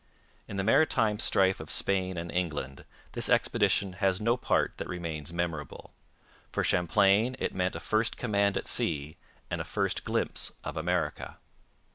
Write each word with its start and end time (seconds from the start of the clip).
In 0.47 0.57
the 0.57 0.63
maritime 0.63 1.19
strife 1.19 1.59
of 1.59 1.69
Spain 1.69 2.17
and 2.17 2.31
England 2.31 2.85
this 3.11 3.29
expedition 3.29 3.93
has 3.93 4.19
no 4.19 4.35
part 4.35 4.73
that 4.77 4.87
remains 4.87 5.31
memorable. 5.31 5.93
For 6.51 6.63
Champlain 6.63 7.35
it 7.37 7.53
meant 7.53 7.75
a 7.75 7.79
first 7.79 8.17
command 8.17 8.57
at 8.57 8.65
sea 8.65 9.17
and 9.51 9.61
a 9.61 9.63
first 9.63 10.03
glimpse 10.03 10.53
of 10.63 10.75
America. 10.75 11.37